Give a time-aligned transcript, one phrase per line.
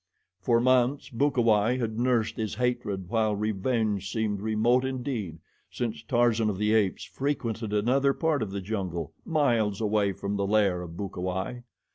[0.41, 5.37] For months Bukawai had nursed his hatred while revenge seemed remote indeed,
[5.69, 10.47] since Tarzan of the Apes frequented another part of the jungle, miles away from the
[10.47, 11.61] lair of Bukawai.